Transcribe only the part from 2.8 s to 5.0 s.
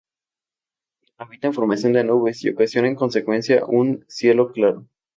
en consecuencia un cielo claro.